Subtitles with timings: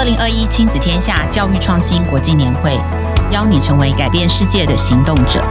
[0.00, 2.74] 二零二一亲子天下教育创新国际年会，
[3.30, 5.44] 邀你成为改变世界的行动者。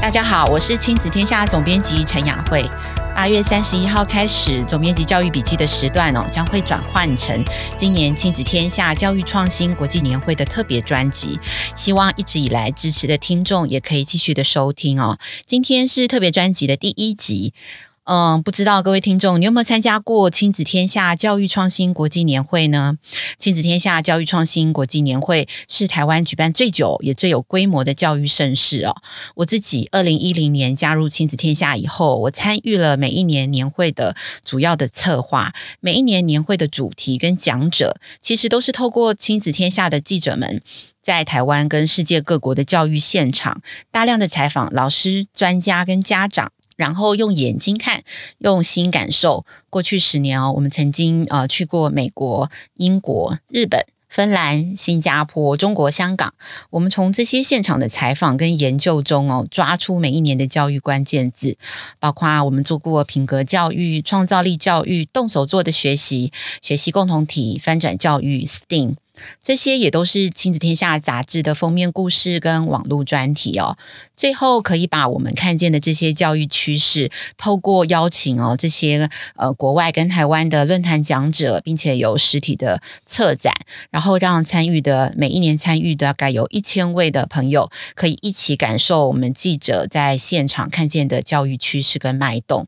[0.00, 2.70] 大家好，我是亲子天下总编辑陈雅慧。
[3.20, 7.44] 八月三十一号开始，总编辑教育笔记的时段哦，将会转换成
[7.76, 11.38] 今年亲子天下教育创新国际年会的特别专辑。
[11.76, 15.18] 希望一直以来支持的听众也可以继续的收听哦。
[15.44, 17.52] 今天是特别专辑的第一集。
[18.04, 22.96] 嗯，不知道各位听众，你有没有参加过亲子天下教育创新国际年会呢？
[23.38, 28.96] 亲子天下教育创新国际年会是台湾举办最久也最有规模的教育盛事哦。
[29.36, 40.60] 我自己二零一零年加入亲子天下以后，我参与了每一年年会的主要的策划，每一年年会的主题跟讲者，其实都是透过亲子天下的记者们，
[41.00, 46.50] 在台湾跟世界各国的教育现场，大量的采访老师、专家跟家长。
[46.80, 48.02] 然后用眼睛看，
[48.38, 49.44] 用心感受。
[49.68, 56.32] 过去十年哦，我们曾经呃去过美国、英国、日本、芬兰、新加坡、中国香港。
[56.70, 61.58] 我们从这些现场的采访跟研究中哦，抓出每一年的教育关键字，
[61.98, 68.94] 包括我们做过品格教育、创造力教育、动手做的学习、学习共同体、翻转教育、STEAM。
[69.42, 73.76] 这些也都是亲子天下杂志的封面故事跟网络专题哦。
[74.16, 83.54] 最后可以把我们看见的这些教育趋势，透过邀请哦这些呃国外跟台湾的论坛讲者，并且有实体的策展，
[83.90, 92.66] 然后让参与的每一年参与的大概有一千位的朋友，可以一起感受我们记者在现场看见的教育趋势跟脉动。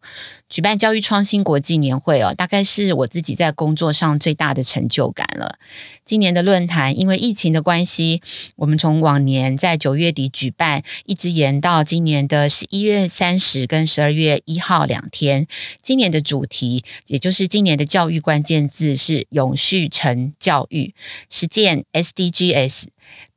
[0.48, 5.58] 举办教育创新国际年会哦，大概是我自己在工作上最大的成就感了。
[6.04, 8.20] 今年的论坛因为疫情的关系，
[8.56, 15.46] 我们从往年在九月底举办，一直延到今年的十一月三十跟十二月一号两天。
[15.82, 20.94] 今年的主题，也就是今年的教育关键字是永续成教育，
[21.30, 22.84] 实践 SDGs，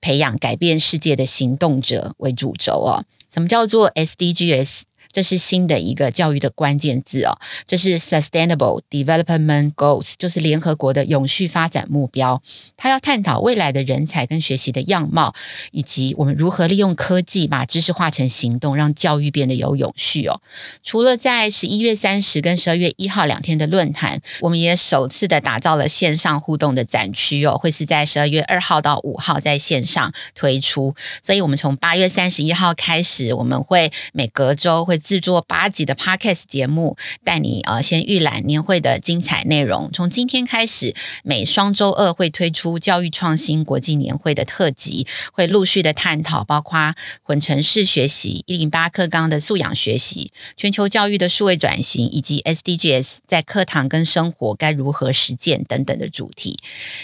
[0.02, 3.06] 培养改变世界的行动者为主轴哦。
[3.34, 4.82] 什么叫做 SDGs？
[5.16, 12.44] 这是新的一个教育的关键字哦，这是 Sustainable Development Goals，就是联合国的永续发展目标。
[12.76, 15.34] 它要探讨未来的人才跟学习的样貌，
[15.72, 20.42] 以及我们如何利用科技把知识化成行动，让教育变得有永续哦。
[20.84, 30.94] 除了在十一月三十跟十二月一号两天的论坛，我们也首次的打造了线上互动的展区哦，会是在十二月二号到五号在线上推出。
[31.24, 35.00] 所以，我们从八月三十一号开始，我们会每隔周会。
[35.06, 39.92] 制作八集的 Podcast 节目，带你呃先预览年会的精彩内容。
[39.94, 56.58] 从今天开始，每双周二会推出教育创新国际年会的特辑，会陆续的探讨包括混成式学习、一零八课纲的素养学习、全球教育的数位转型，以及 SDGs 在课堂跟生活该如何实践等等的主题。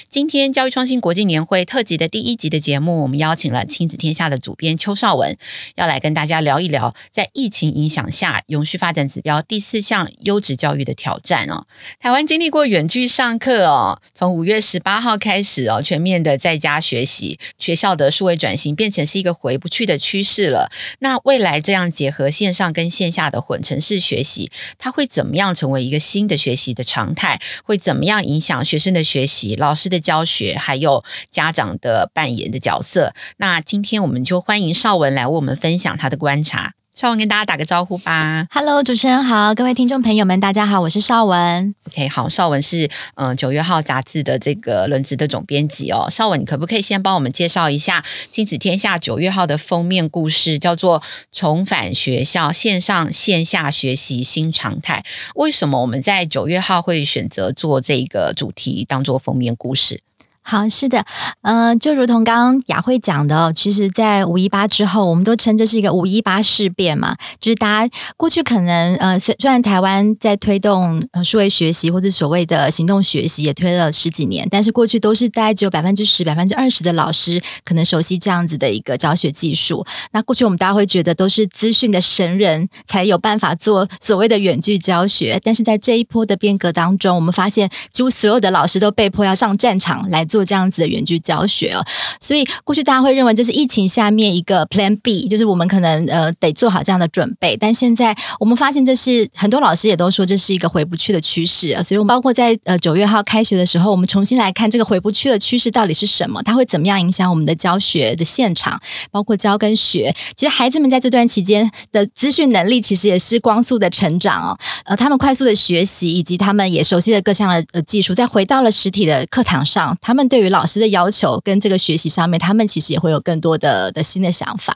[0.09, 5.37] 今天教育创新国际年会特辑的第一集的节目，我们邀请了亲子天下的主编邱少文，
[5.75, 11.67] 要来跟大家聊一聊在疫情影响下永续发展指标第四项优质教育的挑战哦，
[11.99, 20.71] 台湾经历过远距上课哦，从五月十八号开始哦，全面的在家学习，学校的数位转型变成是一个回不去的趋势了。
[20.99, 24.49] 那未来这样结合线上跟线下的混成式学习，
[24.79, 27.39] 它会怎么样成为一个新的学习的常态？
[27.65, 33.13] 会怎么样影响学生的学习、老师的教学，还有家长的扮演的角色？
[33.37, 36.73] 那今天我们就欢迎邵文来为我们分享他的观察。
[36.93, 38.45] 绍文跟大家打个招呼吧。
[38.51, 41.73] Hello，主持人好，各位听众朋友们，大家好，我是绍文。
[41.87, 46.09] OK，好，绍文是嗯九月号杂志的这个轮值的总编辑哦。
[46.11, 50.99] 绍文，你可不可以先帮我们介绍一下《亲子天下》九月号的封面故事，叫做
[51.31, 55.05] 《重返学校：线上线下学习新常态》？
[55.35, 60.01] 为什么我们在九月号会选择做这个主题当做封面故事？
[60.43, 61.05] 好，是的，
[61.43, 79.85] 呃，就如同刚刚雅慧讲的，其实，在五一八之后，我们都称这是一个五一八事变嘛，就是大家过去可能呃，虽虽然台湾在推动呃数位学习或者所谓的行动学习也推了十几年，但是过去都是大概只有百分之十、百分之二十的老师可能熟悉这样子的一个教学技术。
[80.11, 90.25] 那过去我们大家会觉得都是资讯的神人才有办法做所谓的远距教学，但是在这一波的变革当中，我们发现几乎所有的老师都被迫要上战场来。
[90.31, 91.83] 做这样子的远距教学哦。
[92.19, 97.57] 所以过去大家会认为这是疫情下面一个 Plan B，就是我们可能呃得做好这样的准备。
[97.57, 101.83] 但现在我们发现，这是很多老师也都说这是一个回不去的趋势啊。
[101.83, 108.81] 所以，我们包括在呃九月号开学的时候，我们重新来看这个回不去的趋势到底是什么，它会怎么样影响我们的教学的现场，
[109.11, 110.15] 包括教跟学。
[110.35, 114.57] 其实孩子们在这段期间的资讯能力其实也是光速的成长哦。
[114.85, 124.75] 呃，他们快速的学习，以及他们也熟悉的各项的呃技术，在回到了实体的课堂上，他们对于老师的要求跟这个学习上面，他们其实也会有更多的的新的想法。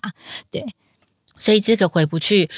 [0.52, 0.66] 对，
[1.38, 2.50] 所以这个回不去。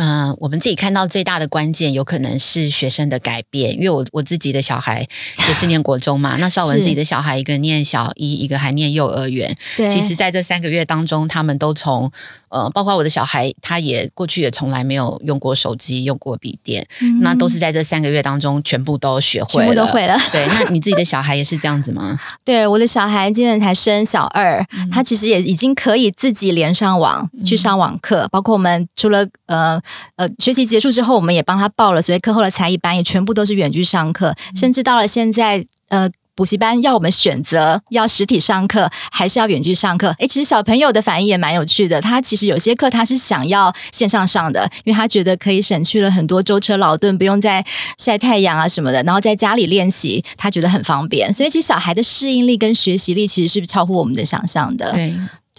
[0.00, 3.74] 嗯、呃，我们自己看到最大的关键，有可能是学生的改变。
[3.74, 5.04] 因为我我自己的小孩
[5.48, 9.56] 也是念国中嘛，那绍文自己的小孩一个念小一，一个还念幼儿园。
[9.76, 12.12] 对，其实在这三个月当中，他们都从
[12.48, 20.16] 呃，包括我的小孩，他也过去也从来没有用过手机，用过笔电，嗯、那都是在这三个月当中全部都学会了，全部都会了。
[20.32, 22.18] 对，那你自己的小孩也是这样子吗？
[22.44, 29.80] 对，我的小孩今年才升小二，嗯、他其实也已经可以自己连上网去上网课，嗯、包括我们除了呃。
[30.16, 40.14] 呃，学习结束之后，我们也帮他报了，所以课后的才艺班也全部都是远距上课，嗯、甚至到了现在，呃，补习班要我们选择要实体上课还是要远距上课。
[40.20, 47.66] 诶，其实小朋友的反应也蛮有趣的，他其实有些课他是想要线上上的，因为他觉得可以省去了很多舟车劳顿，不用再
[47.98, 51.32] 晒太阳啊什么的，然后在家里练习，他觉得很方便。
[51.32, 54.92] 所以其实小孩的适应力跟学习力其实是超乎我们的想象的。
[54.92, 55.12] 对。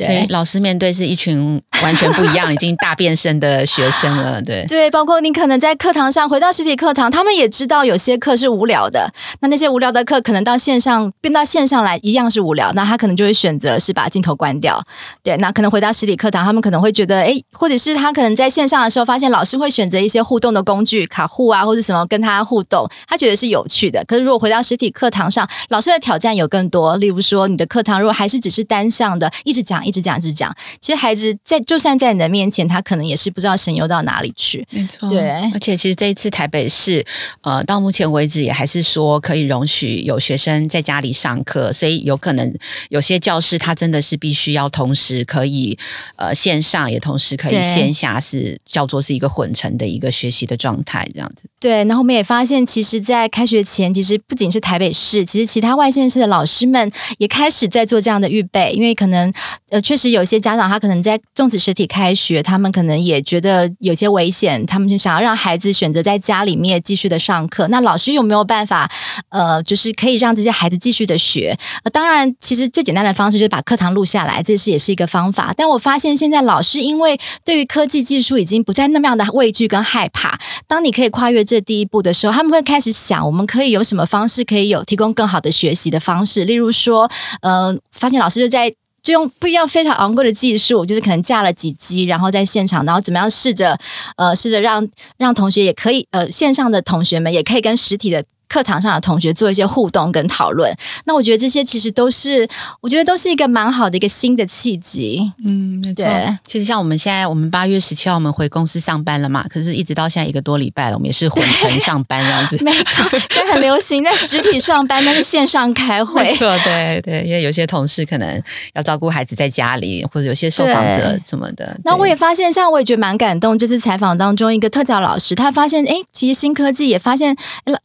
[0.05, 9.11] 所以老师面对是一群完全不一样、已经大变身的学生了， 对对，包括你可能在课堂上回到实体课堂，他们也知道有些课是无聊的，
[9.41, 14.81] 那那些无聊的课可能到线上变到线上来一样是无聊，那他可能就会选择是把镜头关掉，
[15.23, 24.03] 对，那可能回到实体课堂，他们可能会觉得，诶，或者是他可能在线上的时候发现老师会选择一些互动的工具，卡户啊或者什么跟他互动，他觉得是有趣的。
[24.05, 30.55] 可是如果回到实体课堂上，老师的挑战有更多，例如说你的课堂如果还是只是单向的，一直讲一直讲一直讲。
[30.79, 34.65] 其实孩子在就算在你的面前，他可能也是不知道神游到哪里去。
[34.69, 35.29] 没错，对。
[35.53, 37.05] 而且其实这一次台北市，
[37.41, 42.53] 呃，到目前为止也还是说可以容许有学生在家里上课，所以有可能
[42.89, 45.77] 有些教室他真的是必须要同时可以
[46.15, 51.49] 呃线上，也同时可以线下，是叫做是一个混成的一个学习的状态这样子。
[51.59, 51.79] 对。
[51.85, 59.33] 然后我们也发现，其实，在开学前，其实不仅是台北市，其实其他外县市的老师们也开始在做这样的预备，因为可能
[59.69, 67.67] 呃确实有些家长他可能在重视实体开学，他们可能也觉得有些危险，他们就想要让孩子选择在家里面继续的上课。
[67.67, 68.89] 那老师有没有办法，
[69.29, 71.57] 呃，就是可以让这些孩子继续的学？
[71.83, 75.53] 呃，当然，其实最简单的方式就是把课堂录下来，这是也是一个方法。
[75.55, 87.09] 但我发现现在老师因为对于科技技术已经不再那么样的畏惧跟害怕，当你可以跨越这第一步的时候，他们会开始想，我们可以有什么方式可以有提供更好的学习的方式，例如说，
[87.41, 88.73] 呃，发现老师就在。
[89.03, 93.77] 就用不一样非常昂贵的技术，就是可能架了几机，然后在现场，然后怎么样试着，
[94.17, 94.87] 呃，试着让
[95.17, 98.23] 让同学也可以，呃，线上的同学们也可以跟实体的。
[98.49, 100.75] 课堂上的同学做一些互动跟讨论，
[101.05, 102.45] 那我觉得这些其实都是，
[102.81, 105.31] 我觉得都是一个蛮好的一个新的契机。
[105.45, 106.03] 嗯，没错。
[106.03, 112.57] 对，其实像我们现在，我们八月十七号我们回公司上班了嘛，可是一直到现在一个多礼拜了，我们也是混成上班这样子。
[112.65, 116.23] 没错，现在很流行在实体上班，但是线上开会。
[116.25, 118.41] 没错，对对，因为有些同事可能
[118.73, 121.77] 要照顾孩子在家里，或者有些受访者什么的。
[121.85, 127.35] 那我也发现，像我也觉得蛮感动，这次采访当中一个特教老师，他发现，哎，其实新科技也发现，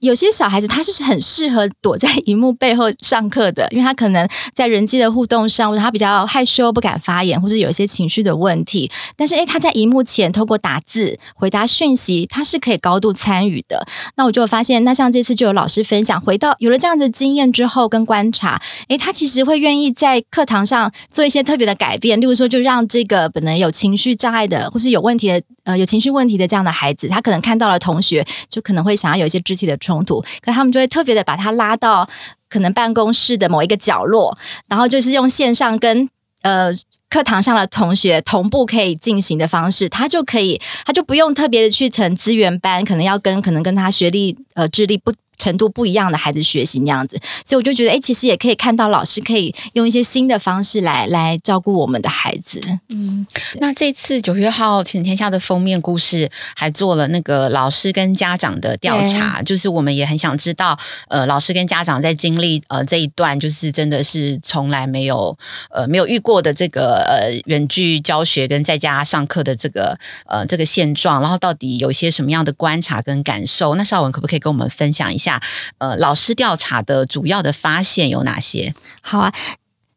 [0.00, 8.88] 有些小孩孩子他是很适合躲在荧幕背后上课的，因为他可能在人际的互动上，或者他比较害羞，不敢发言，或是有一些情绪的问题。
[9.16, 13.84] 但是，诶，他在荧幕前透过打字回答讯息，他是可以高度参与的。
[14.16, 30.84] 那我就发现，那像这次就有老师分享，回到有了这样的经验之后跟观察，诶，他其实会愿意在课堂上做一些特别的改变，例如说，就让这个本来有情绪障碍的，或是有问题的，呃，有情绪问题的这样的孩子，他可能看到了同学，就可能会想要有一些肢体的冲突，可他们就会。
[30.94, 32.08] 特别的把他拉到
[32.48, 36.08] 可能办公室的某一个角落，然后就是用线上跟
[36.42, 36.70] 呃
[37.10, 45.12] 课堂上的同学同步可以进行的方式，他就可以，他就不用特别的去成资源班，可能要跟可能跟他学历呃智力不。
[45.44, 52.58] 程度不一样的孩子学习那样子，所以我就觉得，哎，其实也可以看到老师可以用一些新的方式来来照顾我们的孩子。
[52.88, 53.26] 嗯，
[53.60, 65.36] 那这次九月号亲子天下的封面故事还做了那个老师跟家长的调查，就是我们也很想知道，呃，老师跟家长在经历呃这一段，就是真的是从来没有
[65.70, 73.74] 呃没有遇过的这个呃远距教学跟在家上课的这个呃这个现状，然后到底有一些什么样的观察跟感受？
[73.74, 75.33] 那邵文可不可以跟我们分享一下？
[75.78, 78.74] 呃，老师调查的主要的发现有哪些？
[79.00, 79.32] 好啊。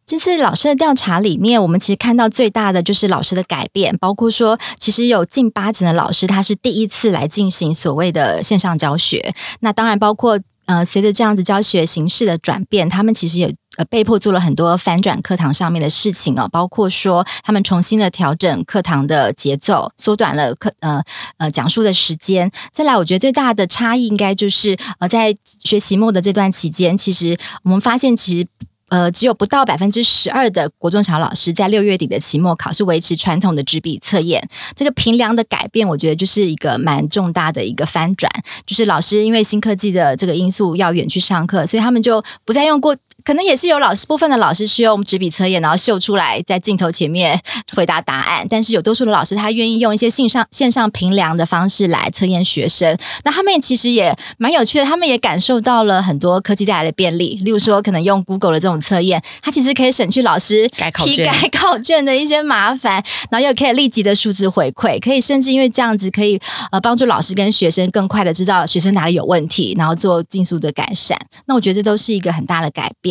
[0.10, 9.36] 这次老师的调查里面，我们其实看到最大的就是老师的改变，包括说，其实有近八成的老师他是第一次来进行所谓的线上教学。
[9.60, 21.02] 那当然包括呃，随着这样子教学形式的转变，他们其实也呃被迫做了很多翻转课堂上面的事情哦，包括说他们重新的调整课堂的节奏，缩短了课呃
[21.38, 22.52] 呃讲述的时间。
[22.74, 28.48] 再来，我觉得最大的差异应该就是呃，在学期末的这段期间，其实我们发现其实。
[28.90, 34.42] 呃，只有不到百分之十二的国中小老师在六月底的期末考是维持传统的纸笔测验。
[34.78, 38.32] 这个评量的改变，我觉得就是一个蛮重大的一个翻转。
[38.66, 42.96] 就是老师因为新科技的这个因素要远去上课，所以他们就不再用过。
[43.24, 47.40] 可能也是有老师部分的老师是用纸笔测验，然后秀出来在镜头前面
[47.76, 48.48] 回答答案。
[48.50, 52.98] 但是有多数的老师他愿意用一些线上线上评量的方式来测验学生。
[53.24, 57.40] 那他们其实也蛮有趣的，他们也感受到了很多科技带来的便利。
[57.44, 66.40] 例如说，可能用 Google 的这种测验，它其实可以省去老师改考卷、改考卷的一些麻烦，然后又可以立即的数字回馈，可以甚至因为这样子可以
[66.72, 71.20] 呃帮助老师跟学生更快的知道学生哪里有问题，然后做尽速的改善。
[71.46, 73.07] 那我觉得这都是一个很大的改变。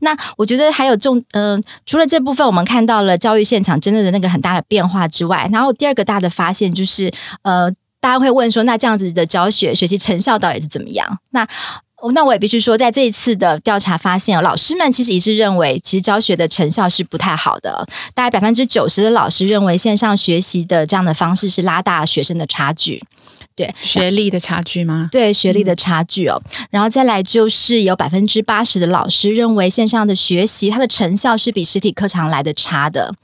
[0.00, 7.70] 那我觉得还有重，嗯、除了这部分，我们看到了教育现场真正的那个很大的变化之外，然后第二个大的发现就是，呃，
[8.00, 11.18] 大家会问说，那这样子的教学学习成效到底是怎么样？
[11.30, 11.46] 那
[12.10, 17.86] 那我也必须说，在这一次的调查发现，老师们其实一致认为，其实教学的成效是不太好的。
[18.14, 23.00] 大概百分之九十的老师认为，线上学习的这样的方式是拉大学生的差距。
[23.54, 25.08] 对，学历的差距吗？
[25.12, 26.42] 对，学历的差距哦。
[26.44, 33.14] 嗯、然后再来就是有百分之八十的老师认为，线上的学习它的成效是比实体课堂来的差的。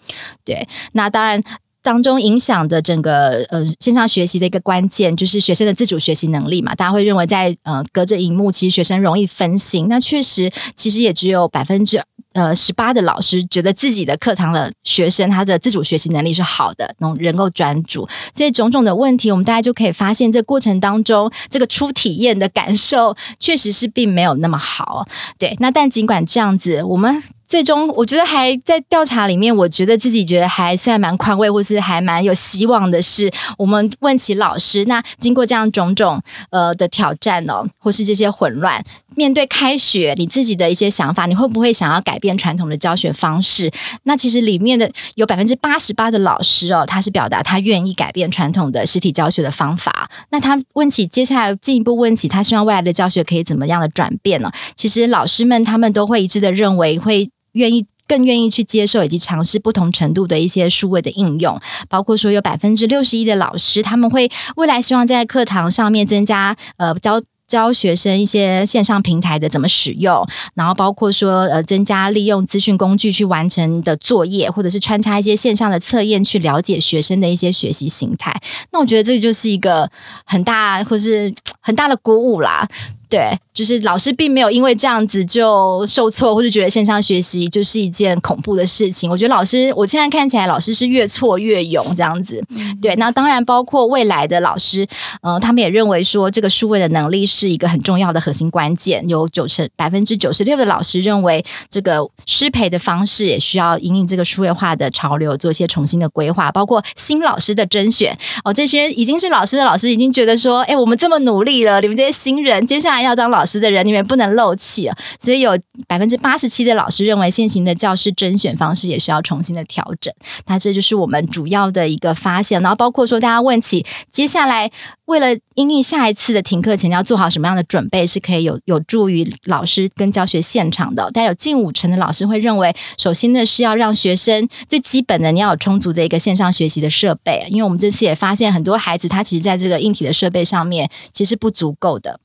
[0.44, 1.42] 对，那当然。
[1.82, 9.87] 当中影响的整个呃线上学习的一个关键就是学生的自主学习能力嘛，大家会认为在呃隔着荧幕，其实学生容易分心。
[9.88, 18.06] 那确实，其实也只有百分之呃十八的老师觉得自己的课堂的学生他的自主学习能力是好的，能能够专注。
[18.35, 25.06] 所以种种的问题，我们大家就可以发现，这过程当中这个初体验的感受确实是并没有那么好。
[25.38, 27.23] 对，那但尽管这样子，我们。
[27.48, 38.84] 最终，我觉得还在调查里面，我觉得自己觉得还算蛮宽慰，或是还蛮有希望的是，我们问起老师，那经过这样种种呃的挑战哦，或是这些混乱，
[39.16, 43.72] 面对开学，你自己的一些想法，你会不会想要改变传统的教学方式？
[44.02, 50.10] 那其实里面的有百分之八十八的老师哦，他是表达他愿意改变传统的实体教学的方法。
[50.30, 54.52] 那他问起接下来进一步问起，他希望未来的教学可以怎么样的转变呢？
[54.76, 57.26] 其实老师们他们都会一致的认为会。
[57.58, 61.60] 愿意更愿意去接受以及尝试不同程度的一些数位的应用，
[61.90, 78.38] 包括说有百分之六十一的老师，他们会未来希望在课堂上面增加呃教教学生一些线上平台的怎么使用，然后包括说呃增加利用资讯工具去完成的作业，或者是穿插一些线上的测验去了解学生的一些学习形态。
[78.70, 79.90] 那我觉得这个就是一个
[80.24, 82.68] 很大或是很大的鼓舞啦。
[83.08, 89.10] 对，就是老师并没有因为这样子就受挫，或者觉得线上学习就是一件恐怖的事情。
[89.10, 92.40] 我觉得老师，我现在看起来老师是越挫越勇这样子。
[92.80, 94.86] 对，那当然包括未来的老师，
[95.22, 99.04] 呃，他们也认为说这个数位的能力是一个很重要的核心关键。
[99.08, 113.08] 有九成百分之九十六的老师认为，这个师培的方式也需要引领这个数位化的潮流做一些重新的规划，包括新老师的甄选哦，这些已经是老师的老师已经觉得说，哎，我们这么努力了，你们这些新人接下来。
[113.08, 114.90] 要当老师的人，里面不能漏气！
[115.20, 120.12] 所以有百分之八十七的老师认为，现行的教师甄选方式也需要重新的调整。
[120.46, 122.60] 那这就是我们主要的一个发现。
[122.60, 124.70] 然后包括说，大家问起接下来
[125.04, 131.08] 为了因应下一次的停课前要做好什么样的准备，是可以有有助于老师跟教学现场的。
[131.14, 142.18] 但有近五成的老师会认为，首先呢是要让学生最基本的你要有充足的一个线上学习的设备，因为我们这次也发现很多孩子他其实在这个硬体的设备上面其实不足够的。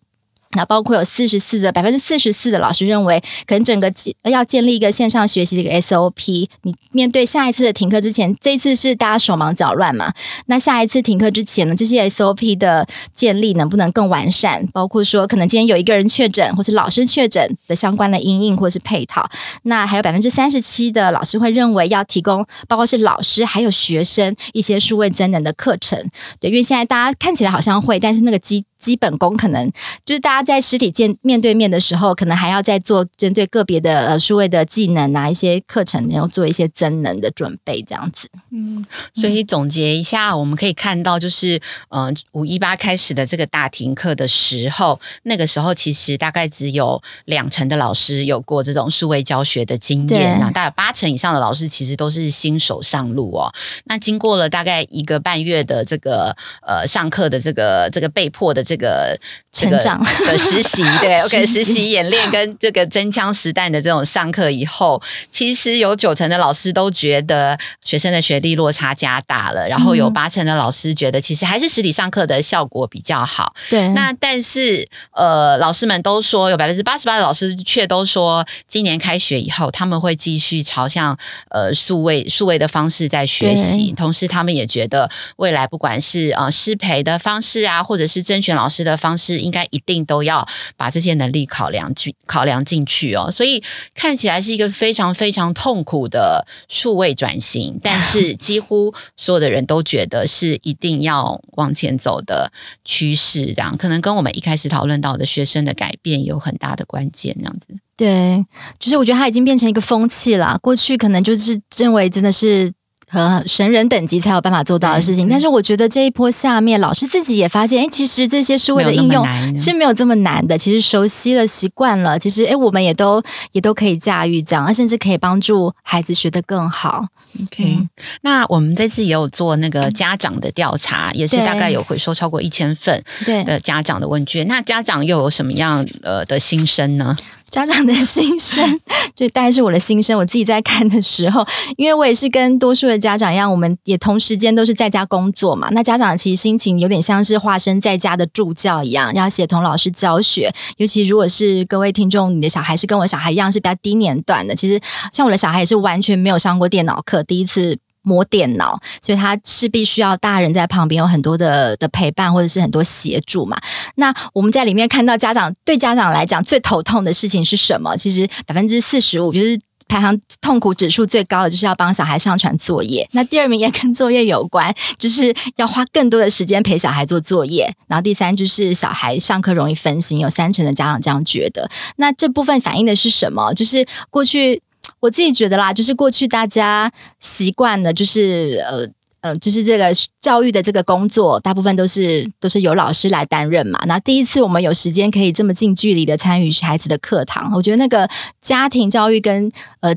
[0.56, 3.92] 那包括有四十四的百分之四十四的老师认为，可能整个
[4.24, 6.48] 要建立一个线上学习的一个 SOP。
[6.64, 10.14] 你面对下一次的停课之前，这一次是大家手忙脚乱嘛？
[10.48, 14.68] 那下一次停课之前呢，这些 SOP 的建立能不能更完善？
[14.74, 19.30] 包括说，可能今天有一个人确诊，或是老师确诊的相关的因应或是配套。
[19.64, 26.00] 那还有百分之三十七的老师会认为要提供，包括是老师还有学生一些数位增能的课程。
[26.40, 29.72] 对，因为现在大家看起来好像会，但是那个基基本功可能
[30.06, 38.28] 就是大家在实体见面对面的时候，可能还要再做针对个别的呃数位的技能啊，一些课程，然后做一些增能的准备，这样子。
[38.54, 53.52] 嗯，所以总结一下，我们可以看到，就是嗯，五一八开始的这个大停课的时候，那个时候其实大概只有两成的老师有过这种数位教学的经验，那大概八成以上的老师其实都是新手上路哦。
[53.86, 59.20] 那经过了大概一个半月的这个呃上课的这个这个被迫的这个
[59.52, 60.02] 成长。
[60.24, 61.92] 的实习，对， OK，实习。
[61.92, 73.56] 演练跟这个真枪实弹的这种上课以后，其实有九成的老师都觉得学生的学力落差加大了，然后有八成的老师觉得其实还是实体上课的效果比较好。
[73.70, 81.18] 对，那但是呃，老师们都说有百分之八十八的老师却都说，今年开学以后他们会继续朝向
[81.50, 90.46] 呃数位数位的方式在学习，同时他们也觉得未来不管是呃师培的方式啊，或者是甄选老师的方式，应该一定都要
[90.76, 93.32] 把这些能力考量进考量进去哦。
[93.32, 93.64] 所以
[93.96, 98.33] 看起来是一个非常非常痛苦的数位转型，但是。
[98.36, 102.52] 几乎所有的人都觉得是一定要往前走的
[102.86, 107.68] 趋势，这样可能跟我们一开始讨论到的学生的改变有很大的关键，这样子。
[107.96, 108.46] 对，
[108.80, 110.58] 就是我觉得它已经变成一个风气了。
[110.62, 112.72] 过去可能就是认为真的是。
[113.14, 119.24] 和神人等级才有办法做到的事情，但是我觉得这一波下面，老师自己也发现，哎，其实这些数位的应用
[119.56, 120.58] 是没有这么难的。
[120.58, 127.06] 其实熟悉了、习惯了，其实哎，我们也都也都可以驾驭这样，甚至可以帮助孩子学得更好。
[127.44, 127.90] OK，嗯，
[128.22, 133.04] 那我们这次也有做那个家长的调查，也是大概有回收超过一千份
[133.46, 134.48] 的家长的问卷。
[134.48, 137.16] 那家长又有什么样呃的心声呢？
[137.54, 138.80] 家长的心声，
[139.14, 140.18] 就大概是我的心声。
[140.18, 141.46] 我自己在看的时候，
[141.78, 145.68] 因为我也是跟多数的家长一样，我们也同时间都是在家工作嘛。
[145.70, 150.52] 那家长其实心情有点像是化身在家的助教一样，要协同老师教学。
[150.78, 154.82] 尤其如果是各位听众，你的小孩是跟我小孩一样是比较低年段的，其实
[155.12, 157.78] 像我的小孩也是完全没有上过电脑课，第一次。
[158.04, 163.58] 摸电脑，所以他势必需要大人在旁边有很多的的陪伴，或者是很多协助嘛。
[163.96, 167.96] 那我们在里面看到家长，对家长来讲最头痛的事情是什么？
[167.98, 173.08] 其实百分之四十五就是排行痛苦指数最高的，就是要帮小孩上传作业。
[173.14, 177.74] 那第二名也跟作业有关，就是要花更多的时间陪小孩做作业。
[177.88, 181.70] 然后第三就是小孩上课容易分心，有三成的家长这样觉得。
[181.98, 183.54] 那这部分反映的是什么？
[183.54, 184.62] 就是过去。
[185.04, 188.88] 我自己觉得啦，就是过去大家习惯了，就是呃
[189.20, 189.92] 呃，就是这个
[190.22, 193.78] 教育的这个工作，大部分都是都是由老师来担任嘛。
[193.86, 198.10] 那第一次我们有时间可以这么近距离的参与孩子的课堂，我觉得那个
[198.42, 199.52] 家庭教育跟
[199.82, 199.94] 呃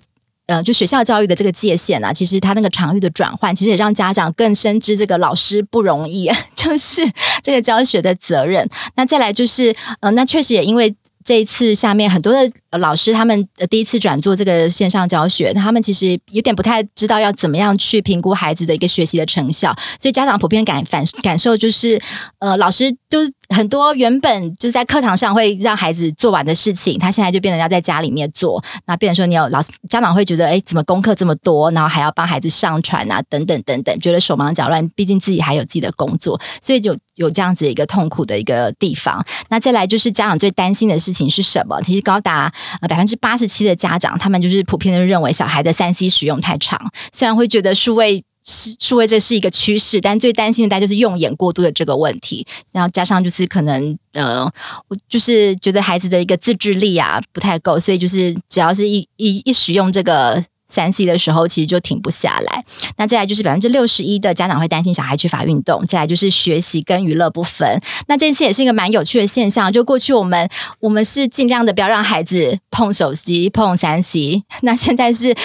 [0.47, 7.03] 呃就学校教育的这个界限啊，其实它那个场域的转换，其实也让家长更深知这个老师不容易， 就是
[7.45, 8.69] 这个教学的责任。
[8.97, 10.97] 那再来就是呃，那确实也因为。
[11.27, 22.01] 这一次，下面很多的老师，他们第一次转做这个线上教学，他们其实有点不太知道要怎么样去评估孩子的一个学习的成效，所以家长普遍感反感受就是，
[22.39, 39.25] 呃，老师就是很多原本就在课堂上会让孩子做完的事情，他现在就变成要在家里面做，那变成说你有老师家长会觉得，哎，怎么功课这么多，然后还要帮孩子上传啊，等等等等，觉得手忙脚乱，毕竟自己还有自己的工作，所以就有这样子一个痛苦的一个地方。
[39.49, 41.27] 那再来就是家长最担心的事情。
[41.37, 41.83] 是什么？
[41.83, 46.91] 其实高达呃百分之八十七的家长，他们就是普遍的认为小孩的三 C 使用太长。
[47.13, 52.47] 虽然会觉得数位是数位这是一个趋势，但最担心的大家就是用眼过度的这个问题。
[52.73, 54.45] 然后加上就是可能呃，
[54.89, 60.45] 我就是觉得孩子的一个自制力啊不太够，所以就是只要是一一一使用这个。
[60.69, 62.65] 三 C 的时候，其实就停不下来。
[62.97, 67.81] 那再来就是百分之六十一的家长会担心小孩缺乏运动，再来就是学习跟娱乐不分。
[68.09, 69.73] 那这次也是一个蛮有趣的现象。
[69.73, 70.49] 就过去我们
[70.81, 75.37] 我们是尽量的不要让孩子碰手机、碰三 C，那现在是。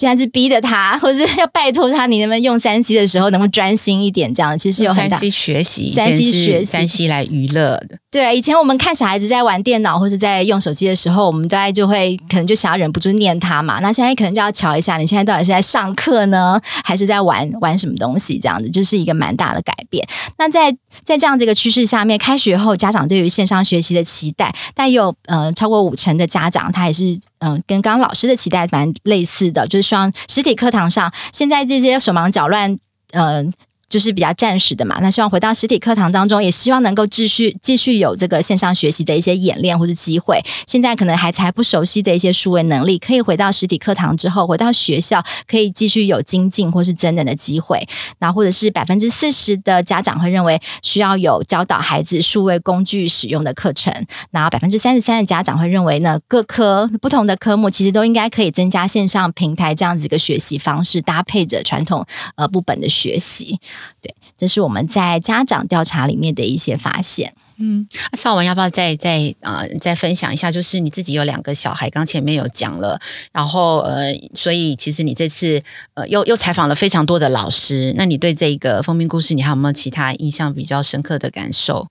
[0.00, 4.32] 现在是逼着他，或者是要拜托他，你能不能用三 C 的时候能够专心一点？
[4.32, 7.98] 这样其实有很大三 C 学习，三 C 学习，三 C 来娱乐的。
[8.10, 13.78] 对，以前我们看小孩子在玩电脑或是在用手机的时候，我们大概就会可能就想要忍不住念他嘛。
[13.80, 18.38] 那现在可能就要瞧一下，你现在到底是在上课呢，还是在玩玩什么东西？
[18.38, 20.08] 这样子就是一个蛮大的改变。
[20.38, 27.04] 那在在这样的一个趋势下面，开学后家长对于线上学习的期待，但有呃超过五成的家长，他也是
[27.40, 29.90] 嗯、跟刚刚老师的期待蛮类似的，就是。
[29.90, 32.78] 说实体课堂上，现在这些手忙脚乱，
[33.10, 33.52] 嗯，
[33.90, 34.98] 就是比较暂时的嘛。
[35.02, 40.42] 那希望回到实体课堂当中，也希望能够继续继续有这个线上学习的一些演练或者机会。
[40.66, 47.86] 现在可能孩子还不熟悉的一些数位能力，可以回到实体课堂之后，回到学校可以继续有精进或是增能的机会。
[48.20, 53.92] 那或者是百分之四十的家长会认为需要有教导孩子数位工具使用的课程，
[54.30, 63.58] 然后百分之三十三的家长会认为呢，各科不同的科目其实都应该可以增加线上平台这样子一个学习方式，搭配着传统呃部本的学习。
[64.00, 67.34] 对，这是我们在家长调查里面的一些发现。
[67.62, 70.50] 嗯，那绍雯要不要再再呃再分享一下？
[70.50, 72.98] 就是你自己有两个小孩，刚前面有讲了，
[73.32, 75.62] 然后呃，所以其实你这次
[75.92, 81.88] 呃又又采访了非常多的老师，那你对这个封面故事，你还有没有其他印象比较深刻的感受？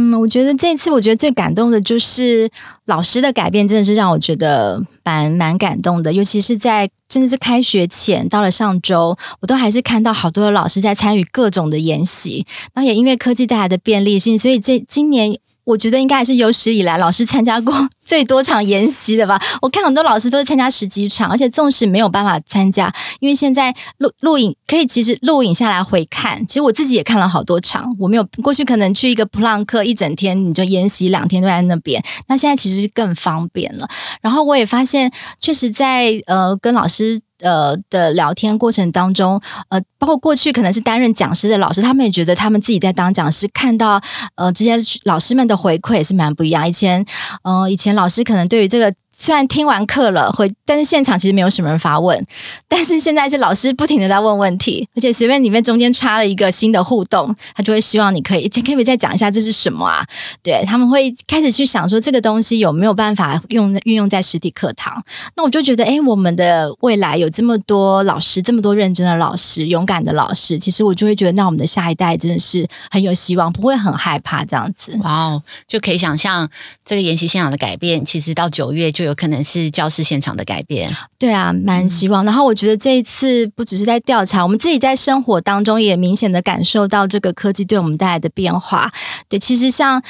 [0.00, 2.50] 嗯，我觉得这次我觉得最感动的就是
[2.86, 6.10] 老师的改变，真的是让我觉得蛮蛮感动的。
[6.10, 12.46] 尤其是在真的是开学前，到了上周，我都还是看到好多的老师在参与各种的研习。
[12.72, 15.38] 然后也因为科技带来的便利性，所以这今年。
[15.70, 19.40] 我觉得应该还是有史以来老师参加过最多场研习的吧。
[19.62, 26.44] 我看很多老师都是参加十几场，而且纵使没有办法参加，因为现在录录影可以其实录影下来回看。
[26.46, 32.02] 其实我自己也看了好多场，我没有过去可能去一个普朗克一整天，你就研习两天都在那边。
[32.26, 33.88] 那现在其实更方便了。
[34.20, 37.20] 然后我也发现，确实在呃跟老师。
[37.40, 44.00] 呃的聊天过程当中，呃，包括过去可能是担任讲师的老师，他们也觉得他们自己在当讲师，看到
[44.34, 46.68] 呃这些老师们的回馈也是蛮不一样。
[46.68, 47.04] 以前，
[47.42, 48.94] 嗯，以前老师可能对于这个。
[49.12, 52.24] 虽然听完课了，会，但是现场其实没有什么人发问。
[52.68, 60.06] 但是现在是老师不停的在问问题，而且随便里面中间插了一个新的互动，他就会希望你可以，可不可以再讲一下这是什么啊？
[60.42, 65.02] 对，他们会开始去想说这个东西有没有办法用运用在实体课堂。
[65.36, 74.96] 那我就觉得，哎，我们的未来有这么多老师，这么多认真的老师，勇敢的老师，其实我就会觉得，那我们的下一代真的是很有希望，不会很害怕这样子。
[75.02, 76.48] 哇哦，就可以想象
[76.84, 79.10] 这个研习现场的改变，其实到九月就有。
[79.10, 82.24] 有可能是教室现场的改变，对啊，蛮希望。
[82.24, 88.92] 然后我觉得这一次不只是在调查，我们自己在生活当中也明显的感受到这个科技对我们带来的变化。
[89.28, 90.00] 对，其实像。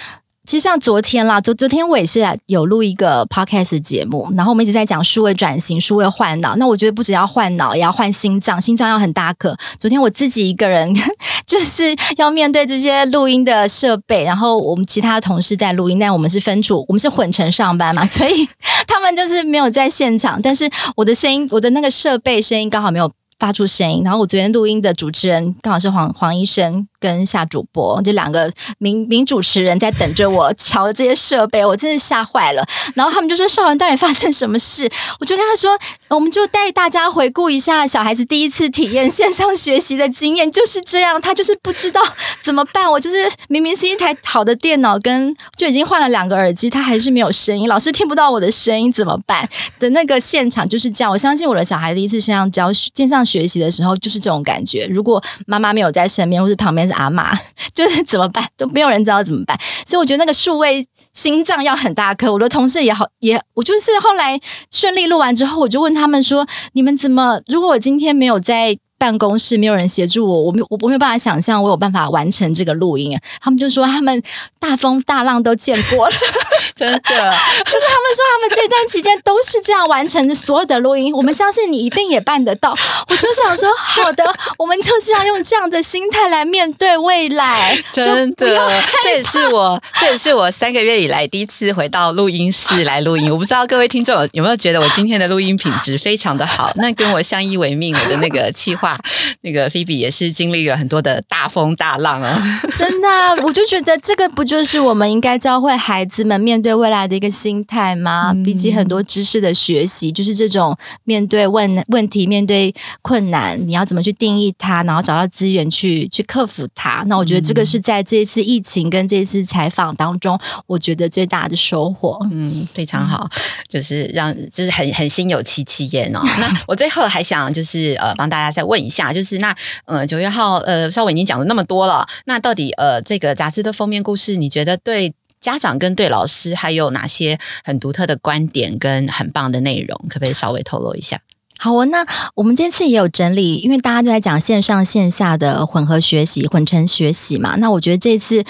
[0.46, 6.56] 其实像昨天啦，昨昨天我也是有录一个 podcast 节目，然后我们一直在讲数位转型、数位换脑。
[6.56, 9.56] 那我觉得不只要换脑，也要换心脏，心脏要很大颗。
[9.78, 10.92] 昨天我自己一个人
[11.46, 18.48] 就是要面对这些录音的设备，然后我们其他的同事在录音，但我们是分组，我们是混成上班嘛， 所以
[18.88, 24.02] 他们就是没有在现场，但是我的声音，我的那个设备声音刚好没有发出声音。
[24.02, 26.88] 然后我昨天录音的主持人刚好是黄黄医生。
[27.00, 32.64] 跟夏主播这两个名名主持人在等着我 瞧这些设备，我真是吓坏了。
[32.94, 35.76] 然后他们就说：“绍雯到底发生什么事？”我就跟他说
[36.08, 41.20] ：“我们就带大家回顾一下小孩子第一次体验线上学习的经验，就是这样。
[41.20, 42.00] 他就是不知道
[42.42, 42.90] 怎么办。
[42.90, 49.48] 我就是明明是一台好的电脑，跟就已经换了两个耳机，他还是没有声音，老师听不到我的声音，怎么办？
[49.78, 51.10] 的那个现场就是这样。
[51.10, 54.86] 我相信我的小孩第一次线上教线上学习的时候，就是这种感觉。
[54.86, 57.32] 如果妈妈没有在身边，或是旁边。”阿妈
[57.74, 62.32] 就是怎么办都没有人知道怎么办，所以我觉得那个数位心脏要很大颗。
[62.32, 67.40] 我的同事也好，也我就是后来顺利录完之后，我就问他们说：“你们怎么？
[67.46, 73.18] 如果我今天没有在？”办公室没有人协助我，我没我我没有办法想象我有办法完成这个录音。
[73.40, 74.22] 他们就说他们
[74.58, 76.14] 大风大浪都见过了，
[76.76, 81.14] 真的， 就是他们说他们这段期间都是这样完成的所有的录音。
[81.14, 82.76] 我们相信你一定也办得到。
[83.08, 84.22] 我就想说，好的，
[84.58, 87.82] 我们就是要用这样的心态来面对未来。
[87.90, 93.30] 真的，这也是我这也是我三个月以来第一次回到录音室来录音。
[93.32, 96.70] 我不知道各位听众有没有觉得我今天的录音品质非常的好？
[96.76, 98.89] 那跟我相依为命我的那个企划。
[99.42, 102.40] 那个菲比也是经历了很多的大风大浪啊，
[102.72, 108.30] 真的，我就觉得这个不就是我们应该教会孩子们面对未来的一个心态吗？
[108.32, 117.02] 嗯、比起很多知识的学习，就是这种面对问问题、面对困难，你要怎么去定义它，然后找到资源去去克服它。
[117.06, 122.18] 那我觉得这个是在这一次疫情跟这一次采访当中，我觉得最大的收获。
[122.30, 123.28] 嗯，非常好，
[123.68, 126.20] 就是让就是很很心有戚戚焉哦。
[126.38, 141.20] 那我最后还想就是呃帮大家再问一下，就是那呃九月号呃稍微已经讲了那么多了，那到底呃这个杂志的封面故事，你觉得对家长跟对老师还有哪些很独特的观点跟很棒的内容，可不可以稍微透露一下？
[141.58, 148.44] 好哦，那我们这次也有整理，因为大家都在讲线上线下的混合学习、混成学习嘛，那我觉得这次。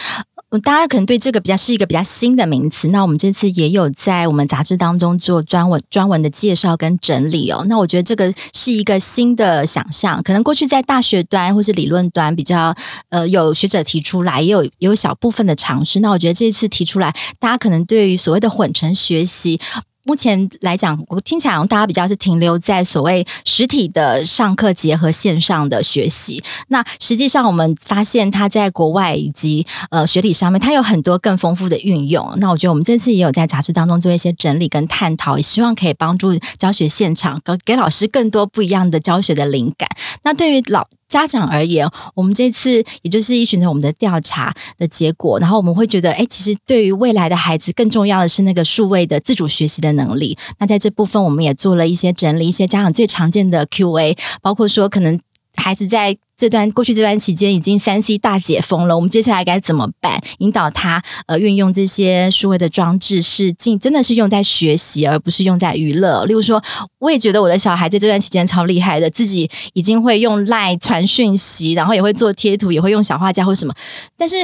[0.58, 2.88] 大家可能对这个比较是一个比较新的名词。
[2.88, 7.64] 那我们这次也有在我们杂志当中做专文专文的介绍跟整理哦。
[7.68, 12.74] 那我觉得这个是一个新的想象，可能过去在大学端或是理论端比较
[13.10, 16.00] 呃有学者提出来，也有也有小部分的尝试。
[16.00, 19.60] 那我觉得这次提出来，大家可能对于所谓的混成学习。
[20.04, 26.42] 目前来讲，我听起来大家比较是停留在所谓实体的上课结合线上的学习。
[26.68, 32.32] 那实际上，我们发现它在国外以及呃学理上面，它有很多更丰富的运用。
[32.38, 39.88] 那我觉得我们这次也有在杂志当中做一些整理跟探讨，也希望可以帮助教学现场，给给老师更多不一样的教学的灵感。
[40.22, 50.36] 那对于老家长而言，我们这次也就是依循着我们的调查的结果，然后我们会觉得，哎，其实对于未来的孩子，更重要的是那个数位的自主学习的能力。
[50.58, 55.20] 那在这部分，我们也做了一些整理，一些家长最常见的 Q&A，包括说可能。
[55.56, 60.18] 孩子在这段过去这段期间已经三 C 大解封了，我们接下来该怎么办？
[60.38, 66.24] 引导他呃运用这些数位的装置是进真的是用在学习，而不是用在娱乐。
[66.24, 66.62] 例如说，
[66.98, 73.74] 我也觉得我的小孩在这段期间超厉害的，自己已经会用 LINE 传讯息，然后也会做贴图，也会用小画家或什么。
[74.16, 74.36] 但是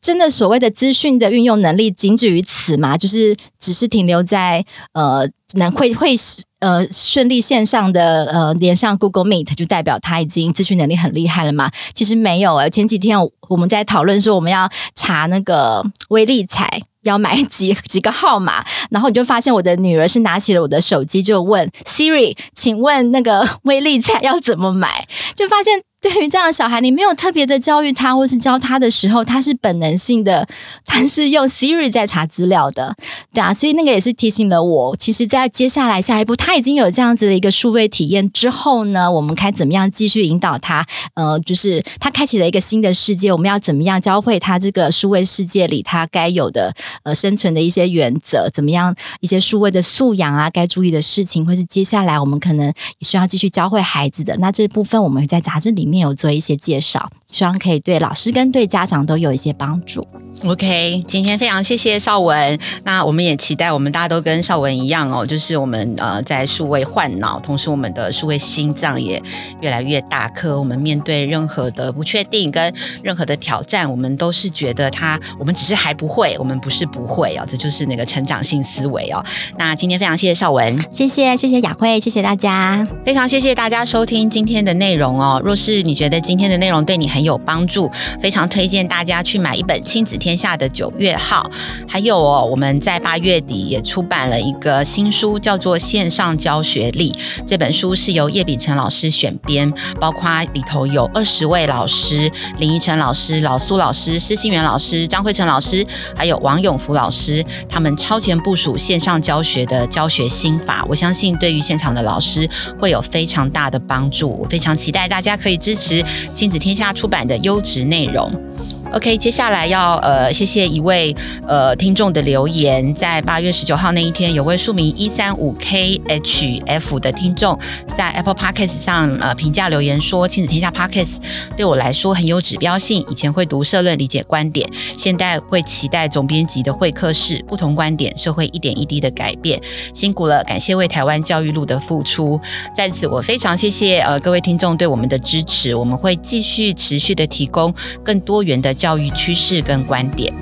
[0.00, 2.96] 真的所谓的资讯的运用能力仅止于此吗？
[2.96, 6.14] 就是只是停留在呃能会会。
[6.60, 11.70] 呃，顺利线上的呃连上 Google Meet 就代表他已经资讯能力很厉害了嘛？
[11.94, 12.68] 其实没有啊。
[12.68, 13.16] 前几天
[13.48, 25.06] 我们在讨论说我们要查那个威利彩要买几几个号码， 然后你就发现我的女儿是拿起了我的手机就问 Siri，请问那个威利彩要怎么买？
[25.36, 25.80] 就发现。
[26.00, 30.46] 对于这样的小孩，你没有特别的教育他，或是教他的时候，他是本能性的，
[30.84, 32.94] 他是用 Siri 在查资料的，
[33.34, 34.96] 对啊，所以那个也是提醒了我。
[34.96, 40.86] 其实，在接下来下一步，他已经有这样子的一个数位体验之后呢，我们该怎么样继续引导他？
[41.14, 48.48] 呃，就是他开启了一个新的世界，我们要怎么样教会他这个数位世界里他该有的呃生存的一些原则？
[48.54, 54.36] 怎么样一些数位的素养啊，该注意的事情，或是接下来我们可能需要继续教会孩子的。
[54.36, 60.02] 那这部分我们会在杂志里里面有做一些介绍，希望可以对老师跟对家长都有一些帮助。
[60.44, 62.58] OK，今天非常谢谢绍文。
[62.84, 69.20] 那我们也期待我们大家都跟绍文一样哦，就是我们呃在数位换脑，同时我们的数位心脏也
[69.60, 70.58] 越来越大颗。
[70.58, 79.22] 我们面对任何的不确定跟任何的挑战，我们都是觉得他，我们只是还不会，我们不是不会哦，这就是那个成长性思维哦。
[79.58, 85.42] 那今天非常谢谢绍文，谢谢谢谢雅慧，谢谢大家，非常谢谢大家收听今天的内容哦。
[85.44, 91.50] 若是你觉得今天的内容对你很很有帮助，非常推荐大家去买一本《亲子天下》的九月号。
[91.88, 97.10] 还有哦，我们在八月底也出版了一个新书，叫做《线上教学力》。
[97.44, 107.44] 这本书是由叶秉成老师选编，包括里头有二十位老师：林依晨老师、老苏老师、施心元老师、张慧成老师，还有王永福老师。
[107.68, 112.48] 他们超前部署线上教学的教学心法，我相信对于现场的老师
[112.80, 114.38] 会有非常大的帮助。
[114.40, 115.88] 我非常期待大家可以支持。
[116.32, 118.47] 亲子天下出版的优质内容。
[118.94, 121.14] OK，接下来要呃，谢谢一位
[121.46, 127.58] 呃听众的留言，在八月十九号那一天，有位署名一三五 KHF 的听众
[127.94, 131.16] 在 Apple Podcast 上呃评价留言说，亲子天下 Podcast
[131.54, 133.04] 对我来说很有指标性。
[133.10, 139.60] 以前会读社论理解观点，现在会期待总编辑的会客室，不同观点，社会一点一滴的改变，
[139.92, 142.40] 辛苦了，感谢为台湾教育路的付出。
[142.74, 147.72] 在此，我非常谢谢呃各位听众对我们的支持，我们会继续持续的提供
[148.02, 148.74] 更多元的。
[148.78, 150.32] 教育趋势跟观点，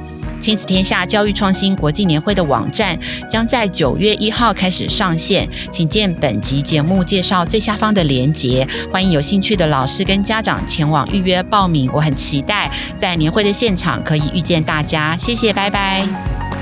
[0.40, 2.96] 亲子天下教育创新国际年会的网站
[3.28, 11.90] 将在九月一号开始上线，请见本集节目介绍最下方的连结，欢迎有兴趣的老师跟家长前往预约报名。
[11.92, 12.70] 我很期待
[13.00, 16.55] 在年会的现场可以遇见大家，谢谢，拜拜。